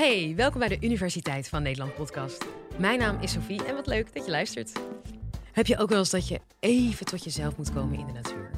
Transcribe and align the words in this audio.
Hey, 0.00 0.32
welkom 0.36 0.58
bij 0.58 0.68
de 0.68 0.78
Universiteit 0.80 1.48
van 1.48 1.62
Nederland 1.62 1.94
podcast. 1.94 2.44
Mijn 2.78 2.98
naam 2.98 3.18
is 3.20 3.32
Sophie 3.32 3.64
en 3.64 3.74
wat 3.74 3.86
leuk 3.86 4.14
dat 4.14 4.24
je 4.24 4.30
luistert. 4.30 4.72
Heb 5.52 5.66
je 5.66 5.78
ook 5.78 5.88
wel 5.88 5.98
eens 5.98 6.10
dat 6.10 6.28
je 6.28 6.40
even 6.60 7.06
tot 7.06 7.24
jezelf 7.24 7.56
moet 7.56 7.72
komen 7.72 7.98
in 7.98 8.06
de 8.06 8.12
natuur? 8.12 8.50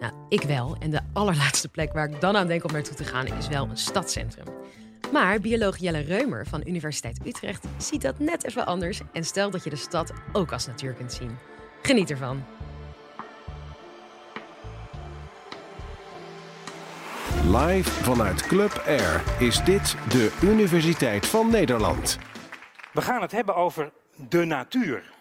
Nou, 0.00 0.12
ik 0.28 0.42
wel. 0.42 0.76
En 0.78 0.90
de 0.90 1.00
allerlaatste 1.12 1.68
plek 1.68 1.92
waar 1.92 2.10
ik 2.10 2.20
dan 2.20 2.36
aan 2.36 2.46
denk 2.46 2.64
om 2.64 2.72
naartoe 2.72 2.96
te 2.96 3.04
gaan 3.04 3.26
is 3.26 3.48
wel 3.48 3.68
een 3.68 3.76
stadscentrum. 3.76 4.46
Maar 5.12 5.40
bioloog 5.40 5.76
Jelle 5.76 6.00
Reumer 6.00 6.46
van 6.46 6.62
Universiteit 6.66 7.26
Utrecht 7.26 7.66
ziet 7.78 8.02
dat 8.02 8.18
net 8.18 8.44
even 8.44 8.66
anders 8.66 9.00
en 9.12 9.24
stelt 9.24 9.52
dat 9.52 9.64
je 9.64 9.70
de 9.70 9.76
stad 9.76 10.12
ook 10.32 10.52
als 10.52 10.66
natuur 10.66 10.92
kunt 10.92 11.12
zien. 11.12 11.38
Geniet 11.82 12.10
ervan. 12.10 12.44
Live 17.54 17.90
vanuit 17.90 18.46
Club 18.46 18.82
Air 18.86 19.22
is 19.38 19.64
dit 19.64 19.96
de 20.08 20.38
Universiteit 20.42 21.26
van 21.26 21.50
Nederland. 21.50 22.18
We 22.92 23.00
gaan 23.02 23.22
het 23.22 23.32
hebben 23.32 23.54
over 23.54 23.92
de 24.28 24.44
natuur. 24.44 25.12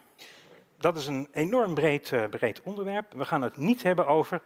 Dat 0.78 0.98
is 0.98 1.08
een 1.08 1.28
enorm 1.32 1.74
breed, 1.74 2.12
uh, 2.12 2.24
breed 2.30 2.62
onderwerp. 2.62 3.14
We 3.14 3.26
gaan 3.26 3.42
het 3.42 3.58
niet 3.58 3.84
hebben 3.84 4.08
over 4.08 4.42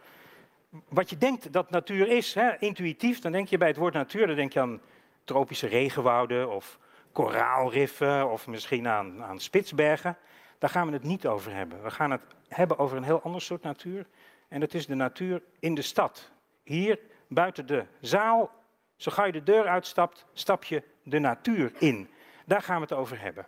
wat 0.88 1.10
je 1.10 1.18
denkt 1.18 1.52
dat 1.52 1.70
natuur 1.70 2.08
is. 2.08 2.34
Hè? 2.34 2.58
Intuïtief, 2.58 3.18
dan 3.18 3.32
denk 3.32 3.48
je 3.48 3.58
bij 3.58 3.68
het 3.68 3.76
woord 3.76 3.94
natuur, 3.94 4.26
dan 4.26 4.36
denk 4.36 4.52
je 4.52 4.60
aan 4.60 4.80
tropische 5.24 5.66
regenwouden 5.66 6.50
of 6.50 6.78
koraalriffen 7.12 8.30
of 8.30 8.46
misschien 8.46 8.88
aan, 8.88 9.22
aan 9.22 9.40
Spitsbergen. 9.40 10.16
Daar 10.58 10.70
gaan 10.70 10.86
we 10.86 10.92
het 10.92 11.02
niet 11.02 11.26
over 11.26 11.54
hebben. 11.54 11.82
We 11.82 11.90
gaan 11.90 12.10
het 12.10 12.22
hebben 12.48 12.78
over 12.78 12.96
een 12.96 13.04
heel 13.04 13.22
ander 13.22 13.40
soort 13.40 13.62
natuur. 13.62 14.06
En 14.48 14.60
dat 14.60 14.74
is 14.74 14.86
de 14.86 14.94
natuur 14.94 15.42
in 15.58 15.74
de 15.74 15.82
stad. 15.82 16.30
Hier 16.62 16.98
buiten 17.30 17.66
de 17.66 17.84
zaal, 18.00 18.50
zo 18.96 19.10
gauw 19.10 19.26
je 19.26 19.32
de 19.32 19.42
deur 19.42 19.66
uitstapt, 19.66 20.26
stap 20.32 20.64
je 20.64 20.82
de 21.02 21.18
natuur 21.18 21.72
in. 21.78 22.10
Daar 22.46 22.62
gaan 22.62 22.76
we 22.76 22.82
het 22.82 22.92
over 22.92 23.20
hebben. 23.20 23.46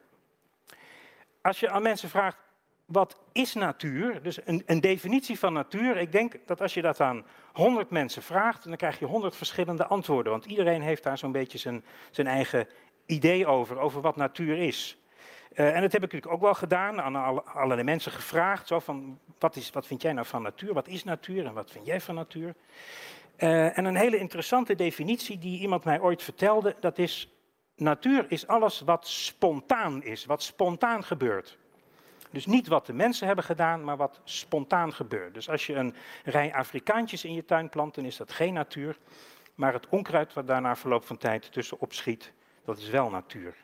Als 1.43 1.61
je 1.61 1.71
aan 1.71 1.83
mensen 1.83 2.09
vraagt, 2.09 2.37
wat 2.85 3.19
is 3.33 3.55
natuur? 3.55 4.23
Dus 4.23 4.47
een, 4.47 4.63
een, 4.67 4.81
definitie 4.81 5.39
van 5.39 5.53
natuur. 5.53 5.97
Ik 5.97 6.13
denk 6.13 6.37
dat 6.47 6.61
als 6.61 6.75
je 6.75 6.83
dat 6.83 7.01
aan 7.01 7.25
100 7.53 7.91
mensen 7.91 8.23
vraagt, 8.23 8.65
dan 8.65 8.77
krijg 8.77 8.99
je 8.99 9.05
100 9.05 9.37
verschillende 9.37 9.87
antwoorden. 9.87 10.33
Want 10.33 10.45
iedereen 10.45 10.83
heeft 10.83 11.03
daar 11.03 11.19
zo'n 11.19 11.33
beetje 11.33 11.59
zijn, 11.59 11.85
zijn 12.11 12.27
eigen 12.27 12.69
idee 13.07 13.47
over, 13.47 13.79
over 13.79 14.01
wat 14.01 14.17
natuur 14.17 14.59
is. 14.59 14.97
Uh, 15.53 15.75
en 15.75 15.81
dat 15.81 15.93
heb 15.93 16.03
ik 16.03 16.13
natuurlijk 16.13 16.33
ook 16.33 16.41
wel 16.41 16.55
gedaan, 16.55 17.01
aan 17.01 17.17
alle, 17.17 17.43
allerlei 17.43 17.83
mensen 17.83 18.13
gevraagd. 18.13 18.67
Zo 18.67 18.79
van, 18.79 19.19
wat, 19.39 19.57
is, 19.57 19.71
wat 19.71 19.87
vind 19.87 20.03
jij 20.03 20.13
nou 20.13 20.27
van 20.27 20.43
natuur? 20.43 20.73
Wat 20.73 20.89
is 20.89 21.05
natuur 21.05 21.47
en 21.47 21.55
wat 21.55 21.71
vind 21.71 21.87
jij 21.87 22.01
van 22.01 22.15
natuur? 22.15 22.55
Uh, 23.39 23.79
en 23.79 23.85
een 23.85 23.97
hele 23.97 24.19
interessante 24.19 24.75
definitie 24.75 25.39
die 25.39 25.61
iemand 25.61 25.85
mij 25.85 26.01
ooit 26.01 26.23
vertelde, 26.23 26.77
dat 26.81 26.99
is, 26.99 27.29
natuur 27.77 28.25
is 28.29 28.47
alles 28.47 28.81
wat 28.81 29.07
spontaan 29.07 30.03
is, 30.03 30.25
wat 30.25 30.43
spontaan 30.43 31.05
gebeurt. 31.05 31.59
Dus 32.31 32.47
niet 32.47 32.69
wat 32.69 32.87
de 32.87 32.93
mensen 32.93 33.27
hebben 33.27 33.45
gedaan, 33.45 33.85
maar 33.85 33.97
wat 33.97 34.21
spontaan 34.25 34.93
gebeurt. 34.93 35.35
Dus 35.35 35.49
als 35.49 35.67
je 35.67 35.75
een 35.75 35.95
rij 36.25 36.55
Afrikaantjes 36.55 37.25
in 37.25 37.35
je 37.35 37.45
tuin 37.45 37.69
plant, 37.69 37.95
dan 37.95 38.05
is 38.05 38.17
dat 38.17 38.33
geen 38.33 38.53
natuur. 38.53 38.99
Maar 39.55 39.73
het 39.73 39.89
onkruid 39.89 40.33
wat 40.33 40.47
daar 40.47 40.61
na 40.61 40.77
verloop 40.77 41.05
van 41.05 41.17
tijd 41.17 41.53
tussen 41.53 41.81
opschiet, 41.81 42.33
dat 42.65 42.79
is 42.79 42.89
wel 42.89 43.11
natuur. 43.11 43.55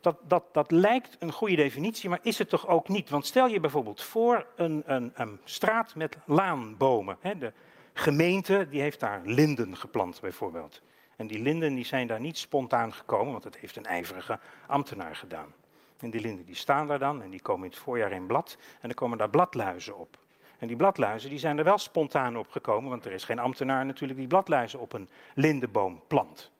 Dat, 0.00 0.16
dat, 0.22 0.44
dat 0.52 0.70
lijkt 0.70 1.16
een 1.18 1.32
goede 1.32 1.56
definitie, 1.56 2.08
maar 2.08 2.18
is 2.22 2.38
het 2.38 2.48
toch 2.48 2.66
ook 2.66 2.88
niet? 2.88 3.10
Want 3.10 3.26
stel 3.26 3.46
je 3.46 3.60
bijvoorbeeld 3.60 4.02
voor 4.02 4.46
een, 4.56 4.82
een, 4.86 5.12
een 5.14 5.40
straat 5.44 5.94
met 5.94 6.16
laanbomen. 6.26 7.16
Hè, 7.20 7.38
de 7.38 7.52
gemeente 7.98 8.66
die 8.70 8.80
heeft 8.80 9.00
daar 9.00 9.20
linden 9.24 9.76
geplant 9.76 10.20
bijvoorbeeld. 10.20 10.82
En 11.16 11.26
die 11.26 11.38
linden 11.38 11.74
die 11.74 11.84
zijn 11.84 12.06
daar 12.06 12.20
niet 12.20 12.38
spontaan 12.38 12.92
gekomen, 12.92 13.30
want 13.32 13.42
dat 13.42 13.56
heeft 13.56 13.76
een 13.76 13.86
ijverige 13.86 14.38
ambtenaar 14.66 15.16
gedaan. 15.16 15.54
En 15.98 16.10
die 16.10 16.20
linden 16.20 16.44
die 16.44 16.54
staan 16.54 16.86
daar 16.86 16.98
dan 16.98 17.22
en 17.22 17.30
die 17.30 17.42
komen 17.42 17.64
in 17.64 17.70
het 17.70 17.80
voorjaar 17.80 18.12
in 18.12 18.26
blad 18.26 18.56
en 18.72 18.88
dan 18.88 18.94
komen 18.94 19.18
daar 19.18 19.30
bladluizen 19.30 19.98
op. 19.98 20.18
En 20.58 20.66
die 20.66 20.76
bladluizen 20.76 21.30
die 21.30 21.38
zijn 21.38 21.58
er 21.58 21.64
wel 21.64 21.78
spontaan 21.78 22.36
op 22.36 22.48
gekomen, 22.48 22.90
want 22.90 23.04
er 23.04 23.12
is 23.12 23.24
geen 23.24 23.38
ambtenaar 23.38 23.86
natuurlijk 23.86 24.18
die 24.18 24.28
bladluizen 24.28 24.80
op 24.80 24.92
een 24.92 25.08
lindenboom 25.34 26.02
plant. 26.06 26.50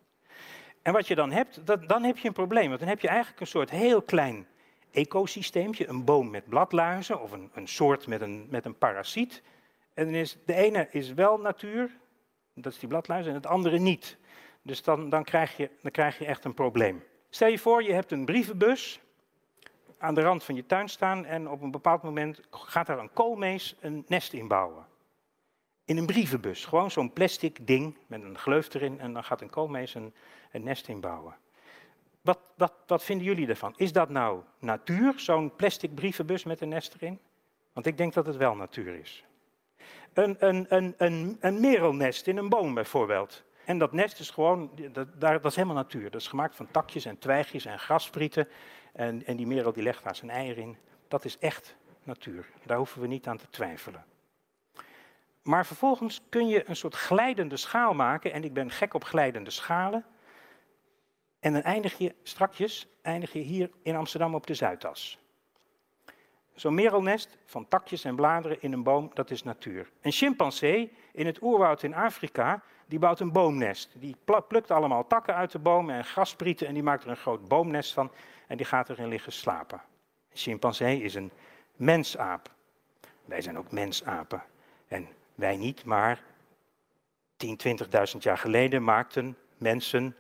En 0.83 0.93
wat 0.93 1.07
je 1.07 1.15
dan 1.15 1.31
hebt, 1.31 1.67
dat, 1.67 1.89
dan 1.89 2.03
heb 2.03 2.19
je 2.19 2.29
een 2.29 2.35
probleem, 2.35 2.69
want 2.69 2.81
dan 2.81 2.89
heb 2.89 3.01
je 3.01 3.09
eigenlijk 3.09 3.41
een 3.41 3.47
soort 3.47 3.71
heel 3.71 4.03
klein 4.03 4.47
ecosysteemje, 4.91 5.89
een 5.89 6.05
boom 6.05 6.31
met 6.31 6.49
bladluizen 6.49 7.21
of 7.21 7.33
een, 7.33 7.51
een 7.55 7.69
soort 7.69 8.07
met 8.07 8.21
een, 8.21 8.47
met 8.51 8.65
een 8.65 8.79
parasiet. 8.79 9.43
En 9.99 10.15
is, 10.15 10.37
de 10.45 10.55
ene 10.55 10.89
is 10.91 11.13
wel 11.13 11.39
natuur, 11.39 11.97
dat 12.55 12.73
is 12.73 12.79
die 12.79 12.89
bladluizen, 12.89 13.31
en 13.31 13.37
het 13.37 13.47
andere 13.47 13.79
niet. 13.79 14.17
Dus 14.63 14.83
dan, 14.83 15.09
dan, 15.09 15.25
krijg 15.25 15.57
je, 15.57 15.71
dan 15.83 15.91
krijg 15.91 16.19
je 16.19 16.25
echt 16.25 16.45
een 16.45 16.55
probleem. 16.55 17.05
Stel 17.31 17.49
je 17.49 17.59
voor, 17.59 17.83
je 17.83 17.93
hebt 17.93 18.13
een 18.13 18.25
brievenbus 18.25 19.01
aan 19.99 20.15
de 20.15 20.21
rand 20.21 20.45
van 20.45 20.55
je 20.55 20.67
tuin 20.67 20.89
staan 20.89 21.25
en 21.25 21.49
op 21.49 21.63
een 21.63 21.71
bepaald 21.71 22.03
moment 22.03 22.41
gaat 22.51 22.87
daar 22.87 22.99
een 22.99 23.13
koolmees 23.13 23.77
een 23.81 24.05
nest 24.07 24.33
inbouwen. 24.33 24.87
In 25.85 25.97
een 25.97 26.07
brievenbus, 26.07 26.65
gewoon 26.65 26.91
zo'n 26.91 27.13
plastic 27.13 27.67
ding 27.67 27.97
met 28.07 28.23
een 28.23 28.39
gleuf 28.39 28.75
erin 28.75 29.01
en 29.01 29.13
dan 29.13 29.25
gaat 29.25 29.41
een 29.41 29.51
koolmees 29.51 29.95
een, 29.95 30.13
nest 30.51 30.89
inbouwen. 30.89 31.37
Wat, 32.21 32.39
wat, 32.57 32.73
wat 32.87 33.05
vinden 33.05 33.27
jullie 33.27 33.49
ervan? 33.49 33.75
Is 33.77 33.93
dat 33.93 34.09
nou 34.09 34.43
natuur, 34.59 35.13
zo'n 35.17 35.57
plastic 35.57 35.95
brievenbus 35.95 36.45
met 36.45 36.61
een 36.61 36.69
nest 36.69 36.95
erin? 36.95 37.19
Want 37.73 37.87
ik 37.87 37.97
denk 37.97 38.15
dat 38.15 38.27
het 38.27 38.37
wel 38.37 38.55
natuur 38.55 38.95
is. 38.95 39.28
Een, 40.19 40.67
een, 40.69 40.95
een, 41.41 41.61
merelnest 41.61 42.27
in 42.27 42.37
een 42.37 42.49
boom 42.49 42.75
bijvoorbeeld. 42.75 43.45
En 43.65 43.79
dat 43.79 43.93
nest 43.93 44.21
is 44.21 44.31
gewoon, 44.31 44.71
dat, 44.93 45.21
dat 45.21 45.45
is 45.45 45.55
helemaal 45.55 45.77
natuur. 45.77 46.11
Dat 46.11 46.21
is 46.21 46.27
gemaakt 46.27 46.57
van 46.57 46.71
takjes 46.71 47.05
en 47.05 47.19
twijgjes 47.19 47.65
en 47.65 47.79
grassprieten. 47.79 48.49
En, 48.93 49.27
en 49.27 49.37
die 49.37 49.47
merel 49.47 49.73
die 49.73 49.83
legt 49.83 50.05
daar 50.05 50.17
zijn 50.17 50.31
eieren 50.31 50.63
in. 50.63 50.77
Dat 51.09 51.25
is 51.25 51.39
echt 51.39 51.77
natuur. 52.03 52.47
Daar 52.67 52.77
hoeven 52.77 53.01
we 53.01 53.07
niet 53.07 53.27
aan 53.27 53.37
te 53.37 53.49
twijfelen. 53.51 54.05
Maar 55.43 55.67
vervolgens 55.67 56.23
kun 56.29 56.49
je 56.49 56.69
een 56.69 56.77
soort 56.77 56.95
glijdende 56.95 57.57
schaal 57.57 57.95
maken. 57.95 58.33
En 58.33 58.45
ik 58.45 58.53
ben 58.53 58.71
gek 58.71 58.95
op 58.95 59.05
glijdende 59.05 59.51
schalen. 59.51 60.05
En 61.41 61.53
dan 61.53 61.63
eindig 61.63 61.99
je 61.99 62.15
strakjes 62.23 62.89
eindig 63.03 63.33
je 63.33 63.39
hier 63.39 63.71
in 63.83 63.97
Amsterdam 63.97 64.35
op 64.35 64.47
de 64.47 64.55
Zuidas. 64.55 65.19
Zo'n 66.59 66.75
merelnest 66.75 67.37
van 67.45 67.69
takjes 67.69 68.05
en 68.05 68.17
bladeren 68.17 68.63
in 68.63 68.73
een 68.73 68.83
boom, 68.83 69.11
dat 69.15 69.31
is 69.31 69.43
natuur. 69.43 69.91
Een 70.01 70.13
chimpansee 70.13 70.93
in 71.13 71.27
het 71.27 71.43
oerwoud 71.43 71.83
in 71.83 71.95
Afrika, 71.95 72.63
die 72.87 72.99
bouwt 72.99 73.21
een 73.21 73.33
boomnest. 73.33 73.91
Die 73.95 74.17
plukt 74.49 74.71
allemaal 74.71 75.07
takken 75.07 75.35
uit 75.35 75.53
de 75.53 75.59
boom 75.59 75.91
en 75.91 76.05
grasprieten 76.05 76.67
en 76.67 76.75
die 76.75 76.83
maakt 76.83 77.05
er 77.05 77.11
een 77.11 77.17
groot 77.17 77.49
boomnest 77.49 77.93
van 77.93 78.11
en 78.47 78.57
die 78.57 78.67
gaat 78.67 78.89
erin 78.89 79.09
liggen 79.09 79.33
slapen. 79.33 79.81
Een 80.31 80.37
chimpansee 80.37 81.03
is 81.03 81.15
een 81.15 81.31
mensaap. 81.77 82.51
Wij 83.25 83.41
zijn 83.41 83.59
ook 83.59 83.71
mensapen. 83.71 84.43
En 84.89 85.09
wij 85.35 85.57
niet, 85.57 85.85
maar 85.85 86.23
10, 87.37 87.59
20.000 88.15 88.19
jaar 88.19 88.39
geleden 88.39 88.85
maakten 88.85 89.37
mensen, 89.57 90.17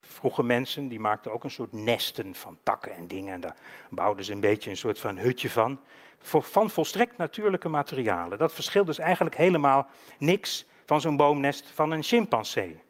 vroege 0.00 0.42
mensen, 0.42 0.88
die 0.88 1.00
maakten 1.00 1.32
ook 1.32 1.44
een 1.44 1.50
soort 1.50 1.72
nesten 1.72 2.34
van 2.34 2.58
takken 2.62 2.94
en 2.94 3.06
dingen. 3.06 3.34
En 3.34 3.40
daar 3.40 3.56
bouwden 3.90 4.24
ze 4.24 4.32
een 4.32 4.40
beetje 4.40 4.70
een 4.70 4.76
soort 4.76 4.98
van 4.98 5.18
hutje 5.18 5.50
van. 5.50 5.80
Van 6.20 6.70
volstrekt 6.70 7.16
natuurlijke 7.16 7.68
materialen. 7.68 8.38
Dat 8.38 8.52
verschilt 8.52 8.86
dus 8.86 8.98
eigenlijk 8.98 9.36
helemaal 9.36 9.86
niks 10.18 10.66
van 10.86 11.00
zo'n 11.00 11.16
boomnest 11.16 11.70
van 11.74 11.90
een 11.90 12.02
chimpansee. 12.02 12.80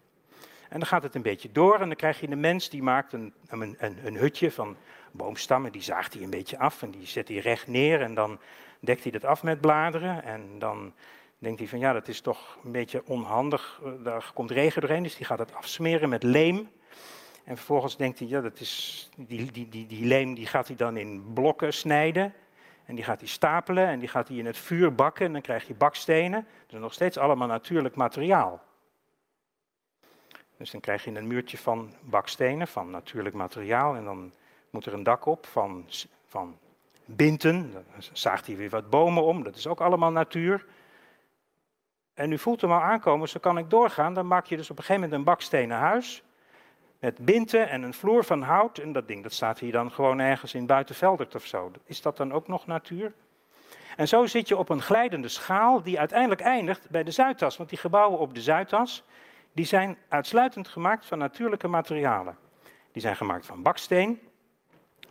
En 0.69 0.79
dan 0.79 0.89
gaat 0.89 1.03
het 1.03 1.15
een 1.15 1.23
beetje 1.23 1.53
door 1.53 1.81
en 1.81 1.87
dan 1.87 1.97
krijg 1.97 2.21
je 2.21 2.31
een 2.31 2.41
mens 2.41 2.69
die 2.69 2.83
maakt 2.83 3.13
een, 3.13 3.35
een, 3.49 3.77
een, 3.79 3.99
een 4.05 4.17
hutje 4.17 4.51
van 4.51 4.77
boomstammen, 5.13 5.73
die 5.73 5.83
zaagt 5.83 6.15
hij 6.15 6.23
een 6.23 6.31
beetje 6.31 6.59
af 6.59 6.83
en 6.83 6.91
die 6.91 7.07
zet 7.07 7.29
hij 7.29 7.37
recht 7.37 7.67
neer 7.67 8.01
en 8.01 8.15
dan 8.15 8.39
dekt 8.81 9.03
hij 9.03 9.13
dat 9.13 9.25
af 9.25 9.43
met 9.43 9.61
bladeren 9.61 10.25
en 10.25 10.59
dan 10.59 10.93
denkt 11.39 11.59
hij 11.59 11.69
van 11.69 11.79
ja, 11.79 11.93
dat 11.93 12.09
is 12.09 12.21
toch 12.21 12.59
een 12.65 12.73
beetje 12.73 13.03
onhandig, 13.07 13.81
eh, 13.85 13.91
daar 14.05 14.31
komt 14.35 14.51
regen 14.51 14.81
doorheen, 14.81 15.03
dus 15.03 15.17
die 15.17 15.27
gaat 15.27 15.39
het 15.39 15.55
afsmeren 15.55 16.09
met 16.09 16.23
leem. 16.23 16.69
En 17.49 17.57
vervolgens 17.57 17.97
denkt 17.97 18.19
hij, 18.19 18.29
ja, 18.29 18.41
dat 18.41 18.61
is, 18.61 19.09
die, 19.17 19.53
die, 19.53 19.69
die, 19.69 19.87
die 19.87 20.07
leem 20.07 20.35
die 20.35 20.47
gaat 20.47 20.67
hij 20.67 20.77
dan 20.77 20.97
in 20.97 21.33
blokken 21.33 21.73
snijden. 21.73 22.35
En 22.85 22.95
die 22.95 23.05
gaat 23.05 23.21
hij 23.21 23.29
stapelen 23.29 23.87
en 23.87 23.99
die 23.99 24.09
gaat 24.09 24.29
hij 24.29 24.37
in 24.37 24.47
het 24.47 24.57
vuur 24.57 24.95
bakken 24.95 25.27
en 25.27 25.33
dan 25.33 25.41
krijg 25.41 25.67
je 25.67 25.75
bakstenen. 25.75 26.47
Dat 26.67 26.75
is 26.75 26.81
nog 26.81 26.93
steeds 26.93 27.19
allemaal 27.19 27.49
natuurlijk 27.49 27.95
materiaal. 27.95 28.63
Dus 30.57 30.71
dan 30.71 30.81
krijg 30.81 31.05
je 31.05 31.11
een 31.11 31.27
muurtje 31.27 31.59
van 31.59 31.95
bakstenen, 32.01 32.69
van 32.69 32.91
natuurlijk 32.91 33.35
materiaal. 33.35 33.95
En 33.95 34.05
dan 34.05 34.33
moet 34.71 34.87
er 34.87 34.93
een 34.93 35.03
dak 35.03 35.27
op 35.27 35.47
van, 35.47 35.87
van 36.27 36.59
binten. 37.05 37.73
Dan 37.73 37.83
zaagt 38.13 38.47
hij 38.47 38.57
weer 38.57 38.71
wat 38.71 38.91
bomen 38.91 39.23
om, 39.23 39.43
dat 39.43 39.57
is 39.57 39.67
ook 39.67 39.81
allemaal 39.81 40.13
natuur. 40.13 40.67
En 42.15 42.33
u 42.33 42.39
voelt 42.39 42.61
hem 42.61 42.73
al 42.73 42.81
aankomen, 42.81 43.29
zo 43.29 43.41
kan 43.41 43.59
ik 43.59 43.71
doorgaan. 43.71 44.15
Dan 44.15 44.27
maak 44.27 44.47
je 44.47 44.57
dus 44.57 44.71
op 44.71 44.79
een 44.79 44.85
gegeven 44.85 45.03
moment 45.03 45.19
een 45.19 45.33
bakstenen 45.33 45.77
huis. 45.77 46.23
Met 46.99 47.19
binten 47.19 47.69
en 47.69 47.83
een 47.83 47.95
vloer 47.95 48.25
van 48.25 48.43
hout. 48.43 48.79
En 48.79 48.93
dat 48.93 49.09
ding 49.09 49.23
dat 49.23 49.33
staat 49.33 49.59
hier 49.59 49.73
dan 49.73 49.91
gewoon 49.91 50.19
ergens 50.19 50.55
in 50.55 50.67
Buitenveldert 50.67 51.35
of 51.35 51.47
zo. 51.47 51.71
Is 51.85 52.03
dat 52.03 52.17
dan 52.17 52.33
ook 52.33 52.49
nog 52.49 52.67
natuur? 52.67 53.13
En 53.97 54.09
zo 54.09 54.27
zit 54.27 54.49
je 54.49 54.57
op 54.57 54.69
een 54.69 54.83
glijdende 54.83 55.29
schaal 55.29 55.83
die 55.83 55.99
uiteindelijk 55.99 56.41
eindigt 56.41 56.91
bij 56.91 57.03
de 57.03 57.11
Zuidas. 57.11 57.57
Want 57.57 57.69
die 57.69 57.79
gebouwen 57.79 58.19
op 58.19 58.35
de 58.35 58.41
Zuidas, 58.41 59.05
die 59.53 59.65
zijn 59.65 59.99
uitsluitend 60.09 60.69
gemaakt 60.69 61.07
van 61.07 61.19
natuurlijke 61.19 61.69
materialen. 61.69 62.37
Die 62.93 63.03
zijn 63.03 63.17
gemaakt 63.17 63.47
van 63.47 63.63
baksteen, 63.63 64.21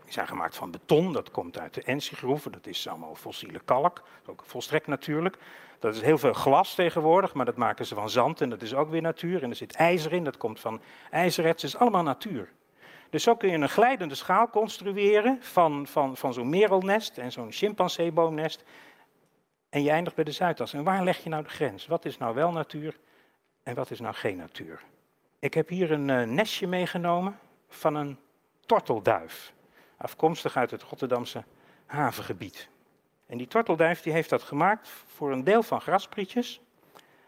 die 0.08 0.16
zijn 0.16 0.28
gemaakt 0.28 0.56
van 0.56 0.72
beton, 0.72 1.14
dat 1.14 1.32
komt 1.32 1.60
uit 1.60 1.74
de 1.74 1.84
Ensi-groeven, 1.84 2.52
dat 2.52 2.68
is 2.68 2.88
allemaal 2.88 3.16
fossiele 3.16 3.60
kalk, 3.66 4.04
ook 4.26 4.44
volstrekt 4.46 4.88
natuurlijk. 4.88 5.38
Dat 5.80 5.96
is 5.96 6.02
heel 6.02 6.18
veel 6.18 6.34
glas 6.34 6.76
tegenwoordig, 6.76 7.34
maar 7.34 7.46
dat 7.46 7.56
maken 7.56 7.86
ze 7.86 7.96
van 7.96 8.10
zand 8.10 8.42
en 8.42 8.50
dat 8.50 8.62
is 8.62 8.74
ook 8.74 8.90
weer 8.90 9.02
natuur. 9.02 9.44
En 9.44 9.50
er 9.50 9.56
zit 9.56 9.76
ijzer 9.76 10.14
in, 10.14 10.24
dat 10.24 10.38
komt 10.38 10.60
van 10.60 10.82
ijzererts, 11.10 11.62
dat 11.62 11.72
is 11.72 11.78
allemaal 11.78 12.04
natuur. 12.04 12.50
Dus 13.10 13.24
zo 13.24 13.36
kun 13.36 13.50
je 13.50 13.58
een 13.58 13.70
glijdende 13.70 14.16
schaal 14.16 14.50
construeren 14.50 15.38
van, 15.42 15.88
van, 15.88 16.18
van 16.18 16.34
zo'n 16.34 16.50
merelnest 16.50 17.18
en 17.18 17.32
zo'n 17.32 17.52
chimpanseeboomnest. 17.52 18.64
En 19.70 19.84
je 19.84 19.90
eindigt 19.90 20.16
bij 20.16 20.26
de 20.26 20.32
Zuidas. 20.32 20.74
En 20.74 20.84
waar 20.84 21.04
leg 21.04 21.24
je 21.24 21.30
nou 21.30 21.44
de 21.44 21.50
grens? 21.50 21.88
Wat 21.88 22.06
is 22.06 22.18
nou 22.18 22.36
wel 22.36 22.52
natuur 22.52 22.98
en 23.64 23.76
wat 23.76 23.92
is 23.92 24.00
nou 24.00 24.16
geen 24.16 24.38
natuur? 24.38 24.84
Ik 25.40 25.54
heb 25.54 25.70
hier 25.70 25.92
een 25.92 26.08
uh, 26.08 26.24
nestje 26.24 26.68
meegenomen 26.68 27.40
van 27.68 27.96
een 27.96 28.18
tortelduif. 28.66 29.54
Afkomstig 29.98 30.58
uit 30.58 30.72
het 30.72 30.84
Rotterdamse 30.84 31.44
havengebied. 31.86 32.70
En 33.26 33.38
die 33.38 33.48
tortelduif 33.48 34.02
die 34.02 34.14
heeft 34.14 34.30
dat 34.30 34.44
gemaakt 34.44 34.88
voor 34.88 35.32
een 35.32 35.44
deel 35.44 35.64
van 35.64 35.82
grasprietjes. 35.82 36.62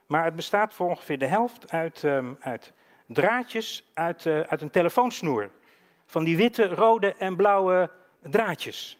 Maar 0.06 0.26
het 0.26 0.36
bestaat 0.36 0.74
voor 0.74 0.90
ongeveer 0.90 1.18
de 1.18 1.26
helft 1.26 1.72
uit, 1.72 2.04
um, 2.04 2.38
uit 2.40 2.74
draadjes 3.06 3.90
uit, 3.94 4.26
uh, 4.26 4.40
uit 4.40 4.62
een 4.62 4.70
telefoonsnoer. 4.70 5.50
Van 6.06 6.24
die 6.24 6.38
witte, 6.38 6.68
rode 6.68 7.14
en 7.14 7.36
blauwe 7.36 7.92
draadjes. 8.22 9.00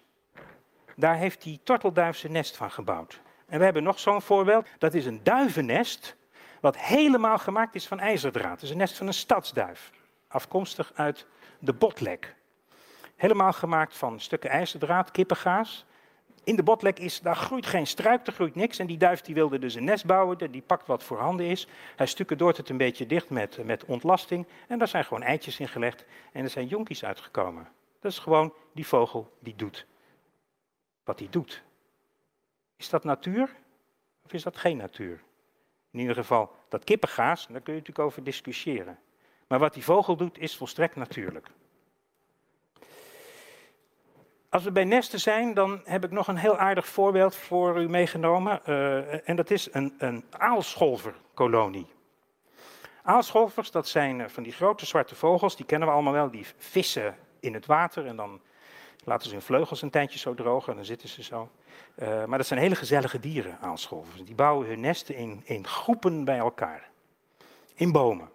Daar 0.96 1.16
heeft 1.16 1.42
die 1.42 1.60
tortelduif 1.64 2.18
zijn 2.18 2.32
nest 2.32 2.58
van 2.58 2.72
gebouwd. 2.72 3.22
En 3.48 3.58
we 3.58 3.64
hebben 3.64 3.84
nog 3.84 4.00
zo'n 4.00 4.22
voorbeeld. 4.22 4.68
Dat 4.78 4.94
is 4.94 5.06
een 5.06 5.24
duivennest, 5.24 6.16
wat 6.62 6.78
helemaal 6.78 7.38
gemaakt 7.38 7.76
is 7.76 7.88
van 7.88 8.00
ijzerdraad. 8.00 8.52
Het 8.52 8.62
is 8.62 8.70
een 8.70 8.78
nest 8.78 8.98
van 8.98 9.08
een 9.08 9.14
stadsduif. 9.14 9.92
Afkomstig 10.28 10.92
uit 10.96 11.26
de 11.60 11.74
botlek. 11.74 12.36
Helemaal 13.20 13.54
gemaakt 13.54 13.98
van 13.98 14.20
stukken 14.20 14.50
ijzerdraad, 14.50 15.12
kippengaas. 15.12 15.86
In 16.44 16.56
de 16.56 16.64
botlek 16.64 17.00
is, 17.00 17.22
daar 17.22 17.36
groeit 17.36 17.66
geen 17.66 17.88
struik, 17.88 18.28
er 18.28 18.34
groeit 18.34 18.56
niks. 18.56 18.80
En 18.80 18.88
die 18.88 18.98
duif 18.98 19.22
die 19.22 19.36
wilde 19.36 19.60
dus 19.60 19.76
een 19.76 19.84
nest 19.84 20.06
bouwen, 20.06 20.52
die 20.52 20.62
pakt 20.62 20.88
wat 20.88 21.04
voorhanden 21.04 21.46
is. 21.46 21.68
Hij 21.96 22.06
stukken 22.06 22.46
het 22.46 22.70
een 22.70 22.78
beetje 22.78 23.06
dicht 23.06 23.30
met, 23.30 23.66
met 23.66 23.86
ontlasting. 23.86 24.48
En 24.68 24.78
daar 24.78 24.88
zijn 24.88 25.04
gewoon 25.06 25.24
eitjes 25.24 25.60
in 25.60 25.68
gelegd 25.68 26.06
en 26.32 26.44
er 26.44 26.50
zijn 26.50 26.68
jonkies 26.68 27.06
uitgekomen. 27.06 27.68
Dat 28.00 28.12
is 28.12 28.20
gewoon 28.20 28.54
die 28.74 28.88
vogel 28.88 29.38
die 29.40 29.56
doet 29.56 29.86
wat 31.04 31.20
hij 31.20 31.28
doet. 31.30 31.64
Is 32.76 32.90
dat 32.90 33.04
natuur 33.04 33.56
of 34.26 34.34
is 34.34 34.44
dat 34.44 34.58
geen 34.58 34.78
natuur? 34.78 35.24
In 35.92 36.00
ieder 36.00 36.16
geval, 36.16 36.52
dat 36.70 36.84
kippengaas, 36.84 37.48
daar 37.48 37.62
kun 37.62 37.74
je 37.74 37.80
natuurlijk 37.80 38.08
over 38.08 38.24
discussiëren. 38.24 39.00
Maar 39.48 39.60
wat 39.60 39.74
die 39.74 39.84
vogel 39.84 40.16
doet, 40.16 40.38
is 40.38 40.58
volstrekt 40.58 40.96
natuurlijk. 40.96 41.48
Als 44.50 44.64
we 44.64 44.72
bij 44.72 44.84
nesten 44.84 45.20
zijn, 45.20 45.54
dan 45.54 45.82
heb 45.84 46.04
ik 46.04 46.12
nog 46.12 46.28
een 46.28 46.38
heel 46.38 46.58
aardig 46.58 46.88
voorbeeld 46.88 47.36
voor 47.36 47.82
u 47.82 47.90
meegenomen. 47.90 48.62
Uh, 48.68 49.30
en 49.30 49.36
dat 49.36 49.52
is 49.52 49.68
een, 49.72 49.94
een 49.98 50.24
aalscholverkolonie. 50.30 51.88
Aalscholvers, 53.04 53.72
dat 53.72 53.88
zijn 53.88 54.22
eh, 54.22 54.28
van 54.28 54.44
die 54.44 54.52
grote 54.52 54.86
zwarte 54.86 55.16
vogels, 55.16 55.56
die 55.56 55.66
kennen 55.66 55.88
we 55.88 55.94
allemaal 55.94 56.14
wel. 56.14 56.32
Die 56.32 56.46
vissen 56.58 57.16
in 57.40 57.54
het 57.54 57.66
water 57.66 58.06
en 58.06 58.16
dan 58.16 58.42
laten 59.04 59.28
ze 59.28 59.34
hun 59.34 59.42
vleugels 59.42 59.82
een 59.82 59.90
tijdje 59.90 60.20
zo 60.20 60.34
drogen 60.34 60.70
en 60.70 60.76
dan 60.76 60.86
zitten 60.86 61.10
ze 61.10 61.24
zo. 61.24 61.50
Uh, 61.96 62.26
maar 62.26 62.38
dat 62.38 62.48
zijn 62.48 62.60
hele 62.60 62.76
gezellige 62.76 63.20
dieren, 63.20 63.58
aalscholvers. 63.62 64.24
Die 64.24 64.36
bouwen 64.36 64.68
hun 64.68 64.80
nesten 64.80 65.16
in, 65.16 65.42
in 65.46 65.68
groepen 65.68 66.26
bij 66.26 66.38
elkaar. 66.38 66.90
In 67.76 67.92
bomen. 67.92 68.30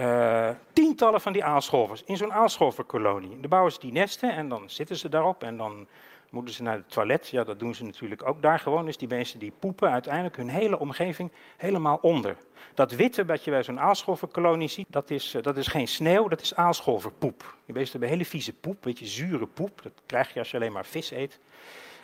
Uh, 0.00 0.50
tientallen 0.72 1.20
van 1.20 1.32
die 1.32 1.44
aalscholvers 1.44 2.02
in 2.04 2.16
zo'n 2.16 2.32
aalscholverkolonie. 2.32 3.40
Dan 3.40 3.50
bouwen 3.50 3.72
ze 3.72 3.80
die 3.80 3.92
nesten 3.92 4.32
en 4.32 4.48
dan 4.48 4.70
zitten 4.70 4.96
ze 4.96 5.08
daarop 5.08 5.42
en 5.42 5.56
dan 5.56 5.86
moeten 6.30 6.54
ze 6.54 6.62
naar 6.62 6.76
het 6.76 6.90
toilet. 6.90 7.28
Ja, 7.28 7.44
dat 7.44 7.58
doen 7.58 7.74
ze 7.74 7.84
natuurlijk 7.84 8.28
ook 8.28 8.42
daar 8.42 8.58
gewoon. 8.58 8.84
Dus 8.84 8.96
die 8.96 9.08
mensen 9.08 9.38
die 9.38 9.52
poepen 9.58 9.90
uiteindelijk 9.90 10.36
hun 10.36 10.48
hele 10.48 10.78
omgeving 10.78 11.32
helemaal 11.56 11.98
onder. 12.02 12.36
Dat 12.74 12.92
witte 12.92 13.24
wat 13.24 13.44
je 13.44 13.50
bij 13.50 13.62
zo'n 13.62 13.80
aalscholverkolonie 13.80 14.68
ziet, 14.68 14.86
dat 14.90 15.10
is, 15.10 15.34
eh, 15.34 15.42
dat 15.42 15.56
is 15.56 15.66
geen 15.66 15.88
sneeuw, 15.88 16.28
dat 16.28 16.40
is 16.40 16.54
aalscholverpoep. 16.54 17.56
Die 17.64 17.74
beesten 17.74 17.90
hebben 17.90 18.08
hele 18.08 18.30
vieze 18.30 18.52
poep, 18.52 18.74
een 18.74 18.80
beetje 18.80 19.06
zure 19.06 19.46
poep. 19.46 19.82
Dat 19.82 19.92
krijg 20.06 20.32
je 20.32 20.38
als 20.38 20.50
je 20.50 20.56
alleen 20.56 20.72
maar 20.72 20.86
vis 20.86 21.10
eet. 21.10 21.40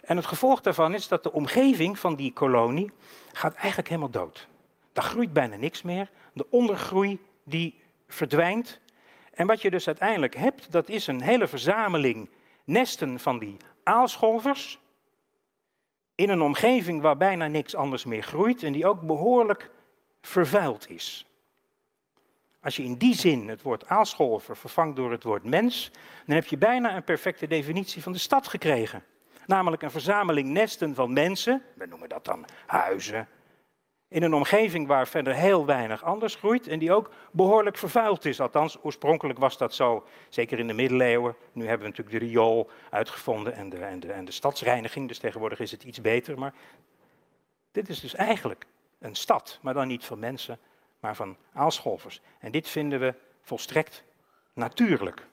En 0.03 0.17
het 0.17 0.27
gevolg 0.27 0.61
daarvan 0.61 0.95
is 0.95 1.09
dat 1.09 1.23
de 1.23 1.33
omgeving 1.33 1.99
van 1.99 2.17
die 2.17 2.33
kolonie 2.33 2.91
gaat 3.33 3.55
eigenlijk 3.55 3.89
helemaal 3.89 4.11
dood. 4.11 4.49
Daar 4.93 5.05
groeit 5.05 5.33
bijna 5.33 5.57
niks 5.57 5.83
meer. 5.83 6.11
De 6.33 6.47
ondergroei 6.51 7.19
die 7.45 7.82
verdwijnt. 8.13 8.81
En 9.35 9.47
wat 9.47 9.63
je 9.63 9.71
dus 9.71 9.87
uiteindelijk 9.87 10.37
hebt, 10.37 10.73
dat 10.73 10.89
is 10.89 11.07
een 11.07 11.23
hele 11.23 11.47
verzameling 11.47 12.31
nesten 12.65 13.21
van 13.21 13.39
die 13.39 13.57
aalscholvers. 13.83 14.81
In 16.15 16.29
een 16.29 16.43
omgeving 16.43 17.01
waar 17.01 17.17
bijna 17.17 17.47
niks 17.47 17.75
anders 17.75 18.05
meer 18.05 18.23
groeit 18.23 18.63
en 18.63 18.73
die 18.73 18.87
ook 18.87 19.01
behoorlijk 19.01 19.71
vervuild 20.21 20.91
is. 20.91 21.27
Als 22.61 22.77
je 22.77 22.83
in 22.83 22.95
die 22.95 23.15
zin 23.15 23.49
het 23.49 23.63
woord 23.63 23.87
aalscholver 23.87 24.57
vervangt 24.57 24.97
door 24.97 25.11
het 25.11 25.23
woord 25.23 25.45
mens, 25.45 25.91
dan 26.27 26.35
heb 26.35 26.47
je 26.47 26.59
bijna 26.59 26.97
een 26.97 27.05
perfecte 27.05 27.47
definitie 27.47 28.03
van 28.03 28.13
de 28.13 28.19
stad 28.19 28.49
gekregen. 28.49 29.05
Namelijk 29.47 29.83
een 29.83 29.91
verzameling 29.91 30.49
nesten 30.49 30.95
van 30.95 31.13
mensen, 31.13 31.63
we 31.75 31.87
noemen 31.87 32.09
dat 32.09 32.25
dan 32.25 32.45
huizen, 32.67 33.29
in 34.13 34.23
een 34.23 34.35
omgeving 34.35 34.87
waar 34.87 35.09
verder 35.09 35.35
heel 35.35 35.67
weinig 35.67 36.05
anders 36.05 36.35
groeit 36.35 36.69
en 36.69 36.79
die 36.79 36.93
ook 36.93 37.11
behoorlijk 37.31 37.77
vervuild 37.77 38.25
is. 38.25 38.41
Althans, 38.41 38.79
oorspronkelijk 38.83 39.39
was 39.39 39.59
dat 39.59 39.75
zo, 39.75 40.07
zeker 40.29 40.59
in 40.59 40.67
de 40.67 40.73
middeleeuwen. 40.73 41.35
Nu 41.53 41.67
hebben 41.67 41.87
we 41.87 41.89
natuurlijk 41.97 42.19
de 42.19 42.27
riool 42.27 42.71
uitgevonden 42.91 43.55
en 43.55 43.69
de, 43.69 43.77
en 43.77 44.01
de, 44.01 44.13
en 44.13 44.25
de 44.25 44.33
stadsreiniging, 44.33 45.09
dus 45.09 45.19
tegenwoordig 45.19 45.61
is 45.61 45.71
het 45.71 45.85
iets 45.85 46.01
beter. 46.01 46.39
Maar 46.39 46.55
dit 47.73 47.89
is 47.89 48.01
dus 48.01 48.15
eigenlijk 48.15 48.67
een 48.99 49.15
stad, 49.15 49.59
maar 49.63 49.75
dan 49.75 49.89
niet 49.89 50.05
van 50.05 50.19
mensen, 50.19 50.59
maar 51.01 51.17
van 51.17 51.37
aalscholvers. 51.53 52.21
En 52.39 52.53
dit 52.53 52.69
vinden 52.69 53.01
we 53.01 53.15
volstrekt 53.43 54.05
natuurlijk. 54.53 55.27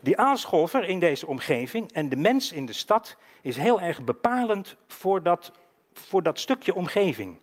Die 0.00 0.18
aalscholver 0.18 0.84
in 0.84 0.98
deze 0.98 1.26
omgeving 1.26 1.92
en 1.92 2.08
de 2.08 2.16
mens 2.16 2.52
in 2.52 2.66
de 2.66 2.72
stad 2.72 3.16
is 3.42 3.56
heel 3.56 3.80
erg 3.80 4.04
bepalend 4.04 4.76
voor 4.86 5.22
dat, 5.22 5.52
voor 5.92 6.22
dat 6.22 6.38
stukje 6.38 6.74
omgeving. 6.74 7.38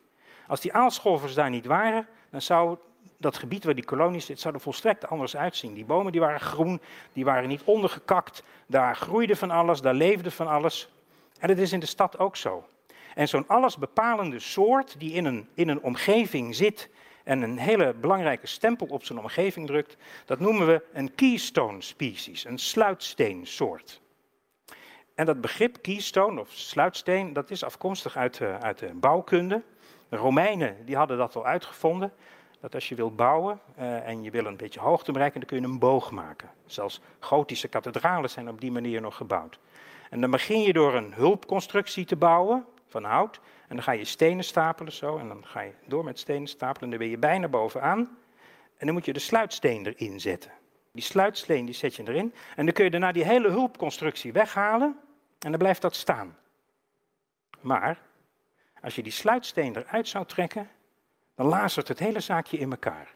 Als 0.47 0.61
die 0.61 0.73
aalscholvers 0.73 1.33
daar 1.33 1.49
niet 1.49 1.65
waren, 1.65 2.07
dan 2.29 2.41
zou 2.41 2.77
dat 3.17 3.37
gebied 3.37 3.63
waar 3.63 3.75
die 3.75 3.85
kolonie 3.85 4.21
zit, 4.21 4.39
zou 4.39 4.53
er 4.53 4.59
volstrekt 4.59 5.07
anders 5.07 5.37
uitzien. 5.37 5.73
Die 5.73 5.85
bomen 5.85 6.11
die 6.11 6.21
waren 6.21 6.39
groen, 6.39 6.81
die 7.13 7.25
waren 7.25 7.49
niet 7.49 7.63
ondergekakt, 7.63 8.43
daar 8.67 8.95
groeide 8.95 9.35
van 9.35 9.51
alles, 9.51 9.81
daar 9.81 9.93
leefde 9.93 10.31
van 10.31 10.47
alles. 10.47 10.89
En 11.39 11.47
dat 11.47 11.57
is 11.57 11.73
in 11.73 11.79
de 11.79 11.85
stad 11.85 12.19
ook 12.19 12.35
zo. 12.35 12.67
En 13.15 13.27
zo'n 13.27 13.47
allesbepalende 13.47 14.39
soort 14.39 14.99
die 14.99 15.13
in 15.13 15.25
een, 15.25 15.49
in 15.53 15.67
een 15.67 15.81
omgeving 15.81 16.55
zit 16.55 16.89
en 17.23 17.41
een 17.41 17.57
hele 17.57 17.93
belangrijke 17.93 18.47
stempel 18.47 18.87
op 18.87 19.05
zijn 19.05 19.19
omgeving 19.19 19.67
drukt, 19.67 19.97
dat 20.25 20.39
noemen 20.39 20.67
we 20.67 20.83
een 20.93 21.15
keystone 21.15 21.81
species, 21.81 22.45
een 22.45 22.57
sluitsteensoort. 22.57 24.01
En 25.15 25.25
dat 25.25 25.41
begrip 25.41 25.81
keystone 25.81 26.39
of 26.39 26.51
sluitsteen, 26.51 27.33
dat 27.33 27.51
is 27.51 27.63
afkomstig 27.63 28.17
uit, 28.17 28.41
uit 28.41 28.79
de 28.79 28.91
bouwkunde. 28.93 29.63
De 30.09 30.15
Romeinen 30.15 30.85
die 30.85 30.95
hadden 30.95 31.17
dat 31.17 31.35
al 31.35 31.45
uitgevonden. 31.45 32.13
Dat 32.59 32.73
als 32.75 32.89
je 32.89 32.95
wilt 32.95 33.15
bouwen 33.15 33.59
uh, 33.79 34.07
en 34.07 34.23
je 34.23 34.31
wil 34.31 34.45
een 34.45 34.57
beetje 34.57 34.79
hoogte 34.79 35.11
bereiken, 35.11 35.39
dan 35.39 35.49
kun 35.49 35.61
je 35.61 35.67
een 35.67 35.79
boog 35.79 36.11
maken. 36.11 36.49
Zelfs 36.65 37.01
gotische 37.19 37.67
kathedralen 37.67 38.29
zijn 38.29 38.49
op 38.49 38.61
die 38.61 38.71
manier 38.71 39.01
nog 39.01 39.15
gebouwd. 39.15 39.59
En 40.09 40.21
dan 40.21 40.31
begin 40.31 40.61
je 40.61 40.73
door 40.73 40.95
een 40.95 41.13
hulpconstructie 41.13 42.05
te 42.05 42.15
bouwen 42.15 42.65
van 42.87 43.03
hout. 43.03 43.39
En 43.67 43.75
dan 43.75 43.83
ga 43.83 43.91
je 43.91 44.05
stenen 44.05 44.43
stapelen 44.43 44.93
zo. 44.93 45.17
En 45.17 45.27
dan 45.27 45.45
ga 45.45 45.61
je 45.61 45.73
door 45.85 46.03
met 46.03 46.19
stenen 46.19 46.47
stapelen. 46.47 46.83
En 46.83 46.89
dan 46.89 46.99
ben 46.99 47.09
je 47.09 47.17
bijna 47.17 47.47
bovenaan. 47.47 48.17
En 48.77 48.85
dan 48.85 48.93
moet 48.93 49.05
je 49.05 49.13
de 49.13 49.19
sluitsteen 49.19 49.85
erin 49.85 50.19
zetten. 50.19 50.51
Die 50.91 51.03
sluitsteen 51.03 51.65
die 51.65 51.75
zet 51.75 51.95
je 51.95 52.03
erin. 52.07 52.33
En 52.55 52.65
dan 52.65 52.73
kun 52.73 52.83
je 52.83 52.91
daarna 52.91 53.11
die 53.11 53.25
hele 53.25 53.49
hulpconstructie 53.49 54.33
weghalen. 54.33 54.99
En 55.39 55.49
dan 55.49 55.59
blijft 55.59 55.81
dat 55.81 55.95
staan. 55.95 56.37
Maar 57.61 57.99
als 58.87 58.95
je 58.95 59.03
die 59.03 59.11
sluitsteen 59.11 59.75
eruit 59.75 60.07
zou 60.07 60.25
trekken, 60.25 60.69
dan 61.35 61.45
lazert 61.45 61.87
het 61.87 61.99
hele 61.99 62.19
zaakje 62.19 62.57
in 62.57 62.71
elkaar. 62.71 63.13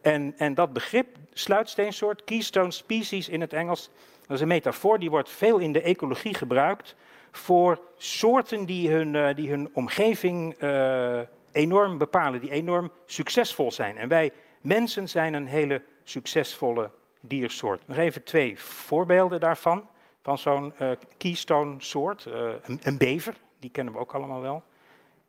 En, 0.00 0.34
en 0.36 0.54
dat 0.54 0.72
begrip, 0.72 1.16
sluitsteensoort, 1.32 2.24
keystone 2.24 2.70
species 2.70 3.28
in 3.28 3.40
het 3.40 3.52
Engels, 3.52 3.90
dat 4.20 4.30
is 4.36 4.40
een 4.40 4.48
metafoor 4.48 4.98
die 4.98 5.10
wordt 5.10 5.30
veel 5.30 5.58
in 5.58 5.72
de 5.72 5.82
ecologie 5.82 6.34
gebruikt 6.34 6.94
voor 7.30 7.80
soorten 7.96 8.64
die 8.64 8.90
hun, 8.90 9.14
uh, 9.14 9.34
die 9.34 9.50
hun 9.50 9.70
omgeving 9.72 10.62
uh, 10.62 11.20
enorm 11.52 11.98
bepalen, 11.98 12.40
die 12.40 12.50
enorm 12.50 12.92
succesvol 13.06 13.72
zijn. 13.72 13.96
En 13.96 14.08
wij 14.08 14.32
mensen 14.60 15.08
zijn 15.08 15.34
een 15.34 15.46
hele 15.46 15.82
succesvolle 16.04 16.90
diersoort. 17.20 17.88
Nog 17.88 17.96
even 17.96 18.22
twee 18.22 18.60
voorbeelden 18.60 19.40
daarvan, 19.40 19.88
van 20.22 20.38
zo'n 20.38 20.72
uh, 20.80 20.90
keystone 21.16 21.74
soort. 21.78 22.24
Een, 22.24 22.80
een 22.82 22.98
bever, 22.98 23.34
die 23.62 23.70
kennen 23.70 23.94
we 23.94 24.00
ook 24.00 24.14
allemaal 24.14 24.40
wel. 24.40 24.62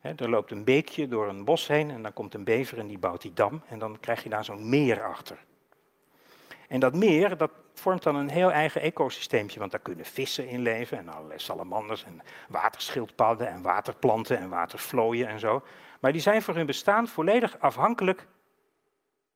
er 0.01 0.29
loopt 0.29 0.51
een 0.51 0.63
beekje 0.63 1.07
door 1.07 1.27
een 1.27 1.43
bos 1.43 1.67
heen 1.67 1.91
en 1.91 2.01
dan 2.01 2.13
komt 2.13 2.33
een 2.33 2.43
bever 2.43 2.77
en 2.77 2.87
die 2.87 2.97
bouwt 2.97 3.21
die 3.21 3.33
dam. 3.33 3.61
En 3.67 3.79
dan 3.79 3.99
krijg 3.99 4.23
je 4.23 4.29
daar 4.29 4.45
zo'n 4.45 4.69
meer 4.69 5.03
achter. 5.03 5.37
En 6.67 6.79
dat 6.79 6.93
meer, 6.93 7.37
dat 7.37 7.51
vormt 7.73 8.03
dan 8.03 8.15
een 8.15 8.29
heel 8.29 8.51
eigen 8.51 8.81
ecosysteempje, 8.81 9.59
want 9.59 9.71
daar 9.71 9.79
kunnen 9.79 10.05
vissen 10.05 10.47
in 10.47 10.61
leven 10.61 10.97
en 10.97 11.09
allerlei 11.09 11.39
salamanders 11.39 12.03
en 12.03 12.21
waterschildpadden 12.47 13.47
en 13.47 13.61
waterplanten 13.61 14.37
en 14.37 14.49
watervlooien 14.49 15.27
en 15.27 15.39
zo. 15.39 15.63
Maar 15.99 16.11
die 16.11 16.21
zijn 16.21 16.41
voor 16.41 16.55
hun 16.55 16.65
bestaan 16.65 17.07
volledig 17.07 17.59
afhankelijk 17.59 18.27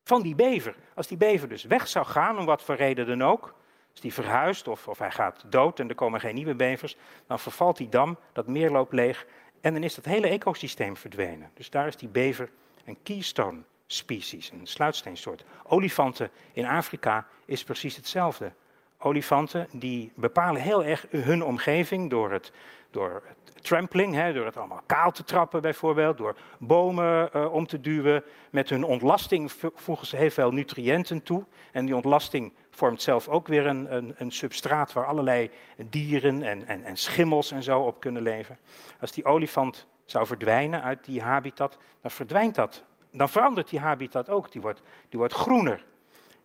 van 0.04 0.22
die 0.22 0.36
bever. 0.36 0.76
Als 0.96 1.08
die 1.08 1.18
bever 1.18 1.50
dus 1.50 1.64
weg 1.64 1.88
zou 1.88 2.06
gaan, 2.06 2.38
om 2.38 2.46
wat 2.46 2.64
voor 2.64 2.76
reden 2.76 3.08
dan 3.08 3.24
ook, 3.24 3.54
als 3.98 4.06
die 4.06 4.24
verhuist 4.24 4.68
of, 4.68 4.88
of 4.88 5.00
hij 5.00 5.12
gaat 5.12 5.44
dood 5.48 5.80
en 5.80 5.90
er 5.90 5.96
komen 5.96 6.20
geen 6.20 6.36
nieuwe 6.36 6.56
bevers, 6.56 6.98
dan 7.28 7.40
vervalt 7.40 7.78
die 7.78 7.90
dam, 7.90 8.18
dat 8.34 8.48
meer 8.48 8.72
loopt 8.72 8.94
leeg 8.94 9.26
en 9.62 9.74
dan 9.74 9.84
is 9.84 9.96
dat 9.96 10.06
hele 10.06 10.28
ecosysteem 10.28 10.98
verdwenen. 10.98 11.52
Dus 11.54 11.70
daar 11.70 11.88
is 11.88 11.96
die 11.96 12.10
bever 12.10 12.50
een 12.86 12.98
keystone 13.04 13.62
species, 13.88 14.52
een 14.52 14.68
sluitsteensoort. 14.68 15.44
Olifanten 15.64 16.30
in 16.54 16.66
Afrika 16.66 17.28
is 17.46 17.64
precies 17.64 17.96
hetzelfde. 17.96 18.52
Olifanten 19.00 19.68
die 19.72 20.12
bepalen 20.16 20.62
heel 20.62 20.84
erg 20.84 21.06
hun 21.10 21.44
omgeving 21.44 22.10
door 22.10 22.32
het, 22.32 22.52
door 22.92 23.24
het 23.26 23.64
trampling, 23.64 24.16
hè, 24.16 24.34
door 24.34 24.46
het 24.46 24.58
allemaal 24.58 24.82
kaal 24.86 25.12
te 25.12 25.24
trappen 25.24 25.62
bijvoorbeeld, 25.62 26.18
door 26.18 26.38
bomen 26.60 27.30
uh, 27.36 27.54
om 27.54 27.68
te 27.68 27.82
duwen. 27.82 28.24
Met 28.50 28.70
hun 28.70 28.84
ontlasting 28.84 29.52
voegen 29.76 30.08
ze 30.08 30.16
heel 30.16 30.30
veel 30.30 30.52
nutriënten 30.52 31.24
toe. 31.24 31.46
En 31.72 31.86
die 31.86 31.96
ontlasting 31.96 32.54
vormt 32.70 33.02
zelf 33.02 33.28
ook 33.28 33.48
weer 33.48 33.66
een, 33.66 33.96
een, 33.96 34.14
een 34.18 34.32
substraat 34.32 34.94
waar 34.94 35.06
allerlei 35.06 35.50
dieren 35.90 36.44
en, 36.44 36.68
en, 36.68 36.84
en 36.84 36.98
schimmels 36.98 37.52
en 37.52 37.64
zo 37.64 37.82
op 37.82 38.00
kunnen 38.00 38.22
leven. 38.22 38.58
Als 39.00 39.12
die 39.12 39.26
olifant 39.26 39.88
zou 40.06 40.26
verdwijnen 40.26 40.84
uit 40.84 41.06
die 41.06 41.22
habitat, 41.22 41.78
dan 42.02 42.12
verdwijnt 42.12 42.56
dat 42.56 42.84
dan 43.12 43.30
verandert 43.30 43.70
die 43.70 43.80
habitat 43.80 44.30
ook. 44.30 44.52
Die 44.52 44.62
wordt, 44.62 44.82
die 45.10 45.20
wordt 45.20 45.34
groener. 45.34 45.86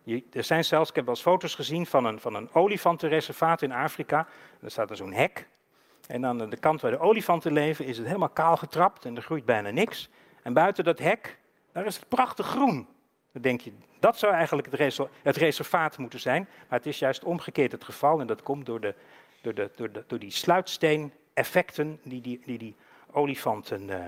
Je, 0.03 0.23
er 0.31 0.43
zijn 0.43 0.63
zelfs, 0.63 0.89
ik 0.89 0.95
heb 0.95 1.05
wel 1.05 1.13
eens 1.13 1.23
foto's 1.23 1.55
gezien 1.55 1.85
van 1.85 2.05
een, 2.05 2.19
van 2.19 2.35
een 2.35 2.53
olifantenreservaat 2.53 3.61
in 3.61 3.71
Afrika. 3.71 4.27
Er 4.61 4.71
staat 4.71 4.89
er 4.89 4.95
zo'n 4.95 5.13
hek. 5.13 5.47
En 6.07 6.25
aan 6.25 6.49
de 6.49 6.57
kant 6.57 6.81
waar 6.81 6.91
de 6.91 6.99
olifanten 6.99 7.53
leven 7.53 7.85
is 7.85 7.97
het 7.97 8.05
helemaal 8.05 8.29
kaal 8.29 8.57
getrapt 8.57 9.05
en 9.05 9.15
er 9.15 9.21
groeit 9.21 9.45
bijna 9.45 9.69
niks. 9.69 10.09
En 10.41 10.53
buiten 10.53 10.83
dat 10.83 10.99
hek, 10.99 11.37
daar 11.71 11.85
is 11.85 11.95
het 11.95 12.07
prachtig 12.07 12.47
groen. 12.47 12.87
Dan 13.31 13.41
denk 13.41 13.61
je, 13.61 13.73
dat 13.99 14.17
zou 14.17 14.33
eigenlijk 14.33 14.71
het, 14.71 14.99
het 15.21 15.37
reservaat 15.37 15.97
moeten 15.97 16.19
zijn. 16.19 16.47
Maar 16.69 16.79
het 16.79 16.87
is 16.87 16.99
juist 16.99 17.23
omgekeerd 17.23 17.71
het 17.71 17.83
geval. 17.83 18.19
En 18.19 18.27
dat 18.27 18.41
komt 18.41 18.65
door, 18.65 18.79
de, 18.79 18.95
door, 19.41 19.53
de, 19.53 19.71
door, 19.75 19.91
de, 19.91 20.03
door 20.07 20.19
die 20.19 20.31
sluitsteen-effecten 20.31 21.99
die 22.03 22.21
die, 22.21 22.41
die, 22.45 22.57
die 22.57 22.75
olifanten 23.11 23.89
uh, 23.89 24.05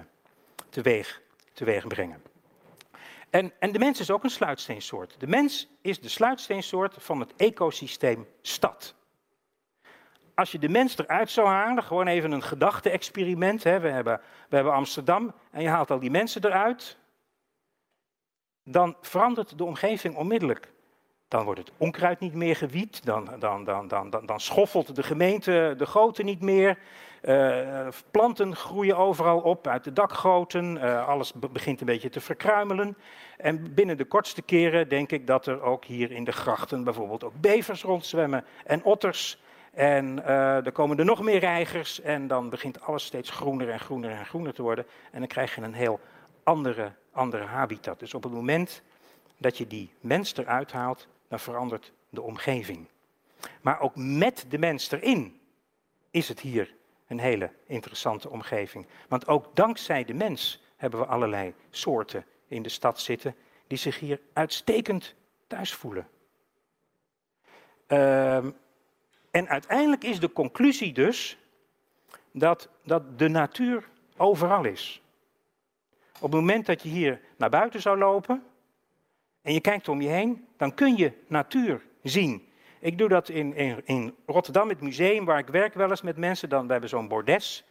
teweeg, 0.70 1.22
teweeg 1.54 1.88
brengen. 1.88 2.22
En, 3.36 3.54
en 3.60 3.72
de 3.72 3.80
mens 3.80 4.00
is 4.00 4.12
ook 4.12 4.24
een 4.24 4.30
sluitsteensoort. 4.30 5.16
De 5.20 5.28
mens 5.28 5.68
is 5.82 6.00
de 6.00 6.10
sluitsteensoort 6.10 6.96
van 6.98 7.20
het 7.20 7.36
ecosysteem 7.36 8.28
stad. 8.42 8.96
Als 10.36 10.52
je 10.52 10.60
de 10.60 10.70
mens 10.70 10.98
eruit 10.98 11.30
zou 11.30 11.48
halen, 11.48 11.84
gewoon 11.84 12.08
even 12.08 12.32
een 12.32 12.44
gedachte-experiment. 12.44 13.64
We, 13.64 13.70
hebben, 13.70 14.22
we 14.50 14.56
hebben 14.56 14.74
Amsterdam 14.74 15.34
en 15.52 15.62
je 15.62 15.68
haalt 15.68 15.92
al 15.92 16.00
die 16.00 16.12
mensen 16.12 16.46
eruit. 16.46 16.98
Dan 18.64 18.96
verandert 19.02 19.58
de 19.58 19.64
omgeving 19.64 20.16
onmiddellijk. 20.16 20.72
Dan 21.28 21.44
wordt 21.44 21.60
het 21.60 21.72
onkruid 21.78 22.20
niet 22.20 22.34
meer 22.34 22.56
gewiet, 22.56 23.06
dan, 23.06 23.30
dan, 23.40 23.64
dan, 23.64 24.10
dan, 24.26 24.40
schoffelt 24.40 24.96
de 24.96 25.04
gemeente 25.04 25.74
de 25.78 25.86
goten 25.86 26.26
niet 26.26 26.42
meer. 26.42 26.78
Uh, 27.28 27.88
planten 28.12 28.56
groeien 28.56 28.98
overal 28.98 29.40
op 29.40 29.68
uit 29.68 29.84
de 29.84 29.94
dakgoten, 29.94 30.76
uh, 30.76 31.08
alles 31.08 31.34
begint 31.34 31.80
een 31.80 31.86
beetje 31.86 32.10
te 32.10 32.22
verkruimelen. 32.22 32.98
En 33.38 33.74
binnen 33.74 33.98
de 33.98 34.06
kortste 34.06 34.42
keren 34.42 34.90
denk 34.90 35.12
ik 35.12 35.28
dat 35.28 35.46
er 35.46 35.62
ook 35.62 35.86
hier 35.86 36.12
in 36.12 36.24
de 36.24 36.32
grachten 36.32 36.84
bijvoorbeeld 36.84 37.24
ook 37.24 37.34
bevers 37.42 37.84
rondzwemmen 37.84 38.46
en 38.66 38.84
otters. 38.84 39.42
En 39.72 40.18
uh, 40.18 40.66
er 40.66 40.72
komen 40.72 40.98
er 40.98 41.06
nog 41.06 41.22
meer 41.22 41.40
reigers 41.40 42.02
en 42.02 42.28
dan 42.28 42.50
begint 42.50 42.82
alles 42.82 43.06
steeds 43.06 43.30
groener 43.30 43.70
en 43.70 43.80
groener 43.80 44.12
en 44.12 44.26
groener 44.26 44.54
te 44.54 44.62
worden. 44.62 44.86
En 45.12 45.20
dan 45.20 45.28
krijg 45.28 45.56
je 45.56 45.62
een 45.62 45.74
heel 45.74 46.00
andere, 46.44 46.92
andere 47.12 47.44
habitat. 47.44 48.00
Dus 48.00 48.14
op 48.14 48.24
het 48.24 48.34
moment 48.34 48.82
dat 49.38 49.58
je 49.58 49.68
die 49.68 49.90
mens 50.00 50.38
eruit 50.38 50.72
haalt, 50.72 51.08
dan 51.28 51.40
verandert 51.40 51.92
de 52.10 52.22
omgeving. 52.22 52.88
Maar 53.62 53.80
ook 53.80 53.96
met 53.96 54.46
de 54.50 54.58
mens 54.58 54.92
erin 54.92 55.40
is 56.12 56.28
het 56.28 56.40
hier 56.40 56.74
een 57.08 57.20
hele 57.20 57.52
interessante 57.66 58.30
omgeving. 58.30 58.88
Want 59.08 59.28
ook 59.28 59.56
dankzij 59.56 60.06
de 60.06 60.14
mens 60.14 60.64
hebben 60.76 61.00
we 61.00 61.06
allerlei 61.06 61.54
soorten 61.70 62.26
in 62.48 62.62
de 62.62 62.70
stad 62.70 63.00
zitten 63.00 63.36
die 63.68 63.78
zich 63.78 64.00
hier 64.00 64.20
uitstekend 64.34 65.16
thuis 65.48 65.74
voelen. 65.74 66.08
Uh, 67.88 68.36
en 69.32 69.48
uiteindelijk 69.48 70.04
is 70.04 70.20
de 70.20 70.32
conclusie 70.32 70.94
dus 70.94 71.38
dat, 72.32 72.70
dat 72.84 73.20
de 73.20 73.28
natuur 73.28 73.90
overal 74.18 74.66
is. 74.66 75.02
Op 76.16 76.32
het 76.32 76.40
moment 76.40 76.66
dat 76.66 76.82
je 76.82 76.90
hier 76.90 77.22
naar 77.38 77.50
buiten 77.50 77.82
zou 77.82 77.98
lopen 77.98 78.44
en 79.42 79.54
je 79.54 79.62
kijkt 79.62 79.88
om 79.88 80.02
je 80.02 80.10
heen, 80.10 80.48
dan 80.58 80.74
kun 80.74 80.98
je 80.98 81.12
natuur 81.28 81.86
zien. 82.04 82.48
Ik 82.80 82.98
doe 82.98 83.10
dat 83.10 83.30
in, 83.30 83.56
in, 83.56 83.82
in 83.86 84.16
Rotterdam, 84.26 84.70
het 84.70 84.82
museum 84.82 85.26
waar 85.26 85.40
ik 85.40 85.48
werk 85.48 85.74
wel 85.74 85.90
eens 85.90 86.02
met 86.02 86.18
mensen. 86.18 86.50
Dan, 86.50 86.66
we 86.66 86.72
hebben 86.72 86.90
zo'n 86.90 87.08
bordes. 87.08 87.66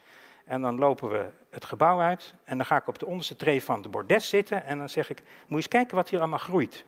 En 0.45 0.61
dan 0.61 0.79
lopen 0.79 1.09
we 1.09 1.31
het 1.51 1.65
gebouw 1.65 2.01
uit. 2.01 2.35
En 2.45 2.57
dan 2.57 2.67
ga 2.67 2.77
ik 2.77 2.89
op 2.89 2.99
de 2.99 3.07
onderste 3.07 3.37
tree 3.37 3.63
van 3.63 3.83
de 3.83 3.89
bordes 3.89 4.29
zitten. 4.29 4.65
En 4.65 4.79
dan 4.79 4.89
zeg 4.89 5.11
ik, 5.11 5.19
moet 5.19 5.49
je 5.49 5.55
eens 5.55 5.69
kijken 5.69 5.97
wat 5.97 6.09
hier 6.09 6.19
allemaal 6.19 6.39
groeit. 6.39 6.85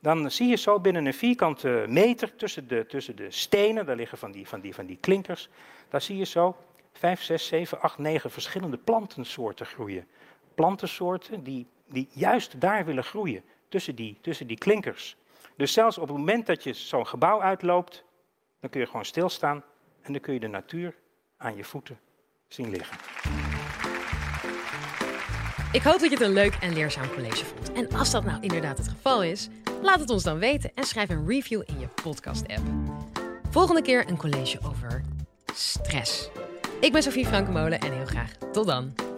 Dan 0.00 0.30
zie 0.30 0.48
je 0.48 0.56
zo 0.56 0.80
binnen 0.80 1.06
een 1.06 1.14
vierkante 1.14 1.84
meter 1.88 2.36
tussen 2.36 2.68
de, 2.68 2.86
tussen 2.86 3.16
de 3.16 3.30
stenen, 3.30 3.86
daar 3.86 3.96
liggen 3.96 4.18
van 4.18 4.32
die, 4.32 4.48
van, 4.48 4.60
die, 4.60 4.74
van 4.74 4.86
die 4.86 4.96
klinkers. 4.96 5.48
Daar 5.88 6.02
zie 6.02 6.16
je 6.16 6.24
zo 6.24 6.56
vijf, 6.92 7.22
zes, 7.22 7.46
zeven, 7.46 7.80
acht, 7.80 7.98
negen 7.98 8.30
verschillende 8.30 8.76
plantensoorten 8.76 9.66
groeien. 9.66 10.06
Plantensoorten 10.54 11.42
die, 11.42 11.66
die 11.86 12.08
juist 12.10 12.60
daar 12.60 12.84
willen 12.84 13.04
groeien, 13.04 13.42
tussen 13.68 13.94
die, 13.94 14.18
tussen 14.20 14.46
die 14.46 14.58
klinkers. 14.58 15.16
Dus 15.56 15.72
zelfs 15.72 15.98
op 15.98 16.08
het 16.08 16.16
moment 16.16 16.46
dat 16.46 16.62
je 16.62 16.72
zo'n 16.72 17.06
gebouw 17.06 17.42
uitloopt, 17.42 18.04
dan 18.60 18.70
kun 18.70 18.80
je 18.80 18.86
gewoon 18.86 19.04
stilstaan 19.04 19.64
en 20.02 20.12
dan 20.12 20.20
kun 20.20 20.34
je 20.34 20.40
de 20.40 20.46
natuur 20.46 20.94
aan 21.36 21.56
je 21.56 21.64
voeten 21.64 21.98
zien 22.48 22.70
liggen. 22.70 22.96
Ik 25.72 25.82
hoop 25.82 25.98
dat 25.98 26.10
je 26.10 26.16
het 26.16 26.20
een 26.20 26.32
leuk 26.32 26.54
en 26.54 26.72
leerzaam 26.72 27.10
college 27.14 27.44
vond. 27.44 27.72
En 27.72 27.98
als 27.98 28.10
dat 28.10 28.24
nou 28.24 28.40
inderdaad 28.40 28.78
het 28.78 28.88
geval 28.88 29.22
is, 29.22 29.48
laat 29.82 30.00
het 30.00 30.10
ons 30.10 30.22
dan 30.22 30.38
weten 30.38 30.70
en 30.74 30.84
schrijf 30.84 31.08
een 31.08 31.26
review 31.28 31.62
in 31.66 31.80
je 31.80 31.88
podcast-app. 32.02 32.62
Volgende 33.50 33.82
keer 33.82 34.08
een 34.08 34.16
college 34.16 34.58
over 34.66 35.02
stress. 35.54 36.30
Ik 36.80 36.92
ben 36.92 37.02
Sofie 37.02 37.26
Frankenmolen 37.26 37.80
en 37.80 37.92
heel 37.92 38.06
graag 38.06 38.32
tot 38.52 38.66
dan. 38.66 39.13